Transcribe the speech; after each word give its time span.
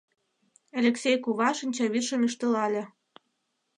—Элексей 0.77 1.17
кува 1.23 1.49
шинчавӱдшым 1.57 2.21
ӱштылале. 2.27 2.83